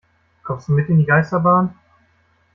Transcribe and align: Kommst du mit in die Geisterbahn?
Kommst 0.41 0.67
du 0.67 0.71
mit 0.71 0.89
in 0.89 0.97
die 0.97 1.05
Geisterbahn? 1.05 1.75